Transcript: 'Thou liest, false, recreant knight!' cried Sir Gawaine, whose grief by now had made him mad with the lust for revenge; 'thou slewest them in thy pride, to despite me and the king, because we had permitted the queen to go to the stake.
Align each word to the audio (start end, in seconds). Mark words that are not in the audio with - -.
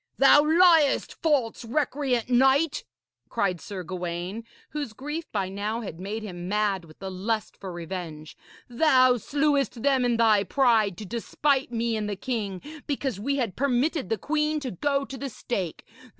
'Thou 0.17 0.41
liest, 0.41 1.13
false, 1.21 1.63
recreant 1.63 2.27
knight!' 2.27 2.85
cried 3.29 3.61
Sir 3.61 3.83
Gawaine, 3.83 4.43
whose 4.71 4.93
grief 4.93 5.31
by 5.31 5.47
now 5.47 5.81
had 5.81 5.99
made 5.99 6.23
him 6.23 6.47
mad 6.49 6.85
with 6.85 6.97
the 6.97 7.11
lust 7.11 7.55
for 7.55 7.71
revenge; 7.71 8.35
'thou 8.67 9.17
slewest 9.17 9.83
them 9.83 10.03
in 10.03 10.17
thy 10.17 10.43
pride, 10.43 10.97
to 10.97 11.05
despite 11.05 11.71
me 11.71 11.95
and 11.95 12.09
the 12.09 12.15
king, 12.15 12.63
because 12.87 13.19
we 13.19 13.35
had 13.35 13.55
permitted 13.55 14.09
the 14.09 14.17
queen 14.17 14.59
to 14.61 14.71
go 14.71 15.05
to 15.05 15.19
the 15.19 15.29
stake. 15.29 15.85